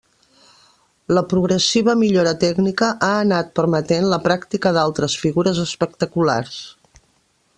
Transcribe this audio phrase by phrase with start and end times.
[1.17, 6.59] La progressiva millora tècnica ha anat permetent la pràctica d'altres figures espectaculars.